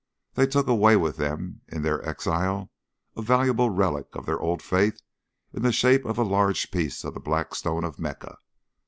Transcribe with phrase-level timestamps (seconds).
[0.33, 2.71] They took away with them, in their exile,
[3.15, 4.99] a valuable relic of their old faith
[5.53, 8.39] in the shape of a large piece of the black stone of Mecca.